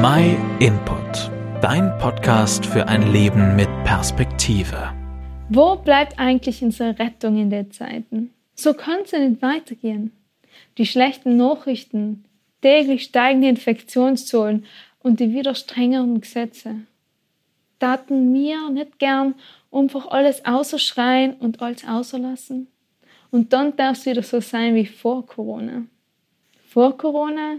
My 0.00 0.36
Input, 0.60 1.28
dein 1.60 1.98
Podcast 1.98 2.64
für 2.64 2.86
ein 2.86 3.10
Leben 3.10 3.56
mit 3.56 3.68
Perspektive. 3.82 4.92
Wo 5.48 5.74
bleibt 5.74 6.20
eigentlich 6.20 6.62
unsere 6.62 6.96
Rettung 7.00 7.36
in 7.36 7.50
den 7.50 7.72
Zeiten? 7.72 8.32
So 8.54 8.74
kann 8.74 9.00
es 9.02 9.10
ja 9.10 9.18
nicht 9.18 9.42
weitergehen. 9.42 10.12
Die 10.76 10.86
schlechten 10.86 11.36
Nachrichten, 11.36 12.24
täglich 12.62 13.02
steigende 13.02 13.48
Infektionszahlen 13.48 14.66
und 15.00 15.18
die 15.18 15.34
wieder 15.34 15.56
strengeren 15.56 16.20
Gesetze. 16.20 16.76
Taten 17.80 18.32
wir 18.32 18.70
nicht 18.70 19.00
gern 19.00 19.34
einfach 19.72 20.06
alles 20.12 20.44
außerschreien 20.44 21.32
und 21.40 21.60
alles 21.60 21.84
außerlassen? 21.84 22.68
Und 23.32 23.52
dann 23.52 23.74
darf 23.74 23.98
es 23.98 24.06
wieder 24.06 24.22
so 24.22 24.40
sein 24.40 24.76
wie 24.76 24.86
vor 24.86 25.26
Corona. 25.26 25.82
Vor 26.68 26.96
Corona 26.96 27.56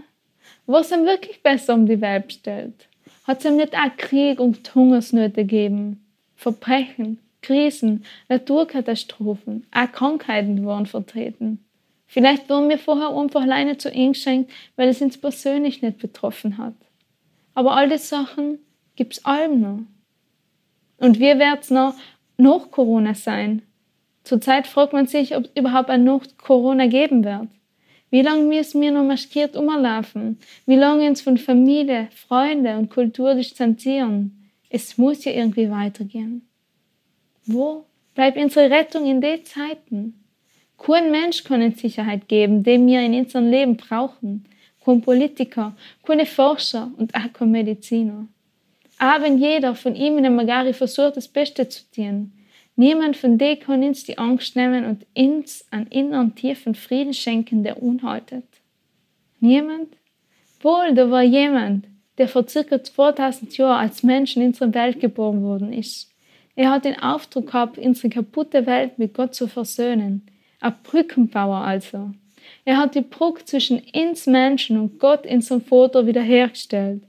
was 0.66 0.92
ihm 0.92 1.04
wirklich 1.04 1.42
besser 1.42 1.74
um 1.74 1.86
die 1.86 2.00
Welt 2.00 2.32
stellt. 2.32 2.88
Hat 3.24 3.40
es 3.40 3.44
ihm 3.44 3.56
nicht 3.56 3.74
auch 3.74 3.96
Krieg 3.96 4.40
und 4.40 4.74
Hungersnöte 4.74 5.42
gegeben, 5.42 6.04
Verbrechen, 6.36 7.18
Krisen, 7.42 8.04
Naturkatastrophen, 8.28 9.66
auch 9.72 9.92
Krankheiten 9.92 10.64
wurden 10.64 10.86
vertreten. 10.86 11.64
Vielleicht 12.06 12.48
wurden 12.48 12.68
wir 12.68 12.78
vorher 12.78 13.16
einfach 13.16 13.42
alleine 13.42 13.78
zu 13.78 13.90
ihm 13.90 14.12
geschenkt, 14.12 14.50
weil 14.76 14.88
es 14.88 15.00
uns 15.00 15.16
persönlich 15.16 15.80
nicht 15.80 15.98
betroffen 15.98 16.58
hat. 16.58 16.74
Aber 17.54 17.76
all 17.76 17.88
die 17.88 17.98
Sachen 17.98 18.58
gibt's 18.96 19.24
allem 19.24 19.60
noch. 19.60 19.80
Und 20.98 21.18
wie 21.18 21.38
wird's 21.38 21.70
noch 21.70 21.94
nach 22.36 22.70
Corona 22.70 23.14
sein? 23.14 23.62
Zurzeit 24.24 24.66
fragt 24.66 24.92
man 24.92 25.06
sich, 25.06 25.36
ob 25.36 25.44
es 25.44 25.50
überhaupt 25.54 25.88
ein 25.88 26.04
Nach 26.04 26.22
Corona 26.36 26.86
geben 26.86 27.24
wird. 27.24 27.48
Wie 28.10 28.22
lange 28.22 28.42
müssen 28.42 28.80
wir 28.80 28.90
noch 28.90 29.04
maskiert 29.04 29.56
umlaufen? 29.56 30.38
Wie 30.66 30.74
lange 30.74 31.08
uns 31.08 31.20
von 31.20 31.38
Familie, 31.38 32.08
Freunde 32.12 32.76
und 32.76 32.90
Kultur 32.90 33.34
distanzieren? 33.34 34.50
Es 34.68 34.98
muss 34.98 35.24
ja 35.24 35.32
irgendwie 35.32 35.70
weitergehen. 35.70 36.48
Wo 37.46 37.84
bleibt 38.14 38.36
unsere 38.36 38.70
Rettung 38.70 39.06
in 39.06 39.20
den 39.20 39.44
Zeiten? 39.44 40.14
Kein 40.76 41.10
Mensch 41.10 41.44
kann 41.44 41.62
uns 41.62 41.80
Sicherheit 41.80 42.26
geben, 42.28 42.62
den 42.62 42.86
wir 42.86 43.00
in 43.00 43.14
unserem 43.14 43.48
Leben 43.48 43.76
brauchen. 43.76 44.46
Kein 44.84 45.02
Politiker, 45.02 45.76
keine 46.02 46.26
Forscher 46.26 46.90
und 46.96 47.14
auch 47.14 47.32
kein 47.32 47.50
Mediziner. 47.50 48.26
Auch 48.98 49.20
wenn 49.20 49.38
jeder 49.38 49.74
von 49.74 49.94
ihm 49.94 50.16
in 50.16 50.24
der 50.24 50.32
Magari 50.32 50.72
versucht, 50.72 51.16
das 51.16 51.28
Beste 51.28 51.68
zu 51.68 51.82
tun, 51.94 52.32
Niemand 52.80 53.18
von 53.18 53.36
denen 53.36 53.60
kann 53.60 53.82
uns 53.82 54.04
die 54.04 54.16
Angst 54.16 54.56
nehmen 54.56 54.86
und 54.86 55.06
uns 55.14 55.66
einen 55.70 55.88
inneren 55.88 56.34
tiefen 56.34 56.74
Frieden 56.74 57.12
schenken, 57.12 57.62
der 57.62 57.82
unhaltet. 57.82 58.46
Niemand? 59.38 59.88
Wohl, 60.62 60.94
da 60.94 61.10
war 61.10 61.22
jemand, 61.22 61.84
der 62.16 62.26
vor 62.26 62.48
circa 62.48 62.82
2000 62.82 63.54
Jahren 63.58 63.80
als 63.80 64.02
Mensch 64.02 64.34
in 64.34 64.44
unsere 64.44 64.72
Welt 64.72 64.98
geboren 64.98 65.42
worden 65.42 65.74
ist. 65.74 66.10
Er 66.56 66.70
hat 66.70 66.86
den 66.86 66.98
Auftrag 66.98 67.48
gehabt, 67.48 67.76
unsere 67.76 68.08
kaputte 68.08 68.64
Welt 68.64 68.98
mit 68.98 69.12
Gott 69.12 69.34
zu 69.34 69.46
versöhnen. 69.46 70.22
Ein 70.60 70.72
Brückenbauer 70.82 71.58
also. 71.58 72.12
Er 72.64 72.78
hat 72.78 72.94
die 72.94 73.02
Brücke 73.02 73.44
zwischen 73.44 73.82
uns 73.94 74.26
Menschen 74.26 74.80
und 74.80 74.98
Gott 74.98 75.26
in 75.26 75.42
seinem 75.42 75.60
Vater 75.60 76.06
wiederhergestellt. 76.06 77.02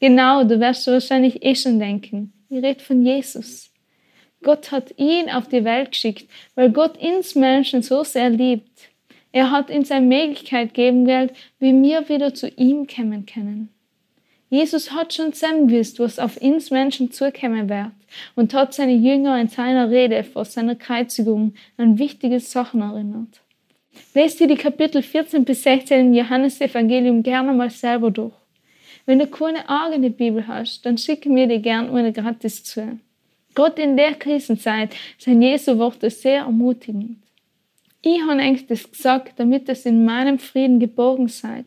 Genau, 0.00 0.44
du 0.44 0.58
wirst 0.58 0.86
wahrscheinlich 0.86 1.44
eh 1.44 1.54
schon 1.54 1.78
denken. 1.78 2.32
Ich 2.48 2.62
rede 2.62 2.82
von 2.82 3.04
Jesus. 3.04 3.68
Gott 4.42 4.70
hat 4.70 4.94
ihn 4.98 5.28
auf 5.30 5.48
die 5.48 5.64
Welt 5.64 5.92
geschickt, 5.92 6.30
weil 6.54 6.70
Gott 6.70 6.96
uns 6.98 7.34
Menschen 7.34 7.82
so 7.82 8.04
sehr 8.04 8.30
liebt. 8.30 8.90
Er 9.32 9.50
hat 9.50 9.70
uns 9.70 9.90
eine 9.90 10.06
Möglichkeit 10.06 10.74
geben 10.74 11.06
wollen, 11.06 11.30
wie 11.58 11.72
wir 11.82 12.08
wieder 12.08 12.34
zu 12.34 12.48
ihm 12.48 12.86
kommen 12.86 13.26
können. 13.26 13.68
Jesus 14.50 14.92
hat 14.92 15.12
schon 15.12 15.34
zusammen 15.34 15.68
gewusst, 15.68 15.98
was 15.98 16.18
auf 16.18 16.38
uns 16.38 16.70
Menschen 16.70 17.10
zukommen 17.10 17.68
wird 17.68 17.90
und 18.34 18.54
hat 18.54 18.72
seine 18.72 18.94
Jünger 18.94 19.38
in 19.38 19.48
seiner 19.48 19.90
Rede 19.90 20.24
vor 20.24 20.46
seiner 20.46 20.74
Kreuzigung 20.74 21.52
an 21.76 21.98
wichtige 21.98 22.40
Sachen 22.40 22.80
erinnert. 22.80 23.42
Lest 24.14 24.40
dir 24.40 24.46
die 24.46 24.56
Kapitel 24.56 25.02
14 25.02 25.44
bis 25.44 25.64
16 25.64 26.06
im 26.06 26.14
Johannesevangelium 26.14 27.22
gerne 27.22 27.52
mal 27.52 27.68
selber 27.68 28.10
durch. 28.10 28.32
Wenn 29.04 29.18
du 29.18 29.26
keine 29.26 29.68
eigene 29.68 30.10
Bibel 30.10 30.46
hast, 30.46 30.86
dann 30.86 30.96
schicke 30.96 31.28
mir 31.28 31.46
dir 31.46 31.58
gern 31.58 31.94
eine 31.94 32.12
gratis 32.12 32.64
zu. 32.64 32.98
Gott 33.58 33.76
in 33.80 33.96
der 33.96 34.14
Krisenzeit 34.14 34.94
sind 35.18 35.42
Jesu 35.42 35.78
Worte 35.78 36.10
sehr 36.10 36.42
ermutigend. 36.42 37.18
Ich 38.02 38.20
habe 38.20 38.40
eigentlich 38.40 38.68
das 38.68 38.88
gesagt, 38.88 39.32
damit 39.40 39.68
es 39.68 39.84
in 39.84 40.04
meinem 40.04 40.38
Frieden 40.38 40.78
geborgen 40.78 41.26
seid. 41.26 41.66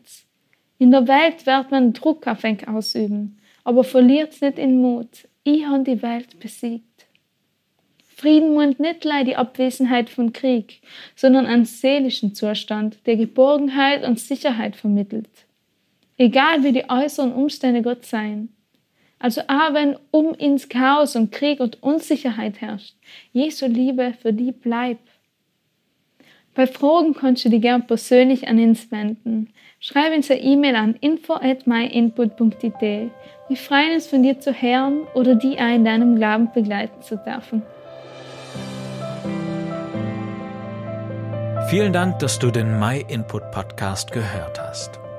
In 0.78 0.90
der 0.90 1.06
Welt 1.06 1.44
wird 1.44 1.70
man 1.70 1.92
Druck 1.92 2.26
auf 2.26 2.44
euch 2.44 2.66
ausüben, 2.66 3.36
aber 3.62 3.84
verliert 3.84 4.40
nicht 4.40 4.58
in 4.58 4.80
Mut. 4.80 5.28
Ich 5.44 5.66
habe 5.66 5.84
die 5.84 6.00
Welt 6.00 6.40
besiegt. 6.40 7.04
Frieden 8.16 8.54
meint 8.54 8.80
nicht 8.80 9.04
leider 9.04 9.24
die 9.26 9.36
Abwesenheit 9.36 10.08
von 10.08 10.32
Krieg, 10.32 10.80
sondern 11.14 11.44
einen 11.44 11.66
seelischen 11.66 12.34
Zustand, 12.34 13.06
der 13.06 13.16
Geborgenheit 13.16 14.02
und 14.02 14.18
Sicherheit 14.18 14.76
vermittelt. 14.76 15.28
Egal 16.16 16.64
wie 16.64 16.72
die 16.72 16.88
äußeren 16.88 17.34
Umstände 17.34 17.82
Gott 17.82 18.06
seien, 18.06 18.48
also 19.22 19.42
auch 19.42 19.72
wenn 19.72 19.96
um 20.10 20.34
ins 20.34 20.68
Chaos 20.68 21.14
und 21.14 21.30
Krieg 21.30 21.60
und 21.60 21.80
Unsicherheit 21.80 22.60
herrscht, 22.60 22.96
Jesu 23.32 23.66
Liebe 23.66 24.14
für 24.20 24.32
die 24.32 24.50
bleibt. 24.50 25.08
Bei 26.56 26.66
Fragen 26.66 27.14
kannst 27.14 27.44
du 27.44 27.48
dich 27.48 27.62
gern 27.62 27.86
persönlich 27.86 28.48
an 28.48 28.58
uns 28.58 28.90
wenden. 28.90 29.54
Schreib 29.78 30.12
uns 30.12 30.28
eine 30.28 30.40
E-Mail 30.40 30.74
an 30.74 30.96
info 31.00 31.34
at 31.34 31.68
myinput.it. 31.68 32.82
Wir 32.82 33.56
freuen 33.56 33.94
uns 33.94 34.08
von 34.08 34.24
dir 34.24 34.40
zu 34.40 34.52
hören 34.52 35.06
oder 35.14 35.36
die 35.36 35.56
auch 35.56 35.74
in 35.74 35.84
deinem 35.84 36.16
Glauben 36.16 36.50
begleiten 36.52 37.00
zu 37.00 37.16
dürfen. 37.16 37.62
Vielen 41.68 41.92
Dank, 41.92 42.18
dass 42.18 42.40
du 42.40 42.50
den 42.50 42.80
My 42.80 43.04
Input 43.08 43.52
Podcast 43.52 44.10
gehört 44.10 44.60
hast. 44.60 44.98